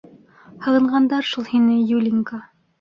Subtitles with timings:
[0.67, 2.45] —Һағынғандар шул һине, Юлинька.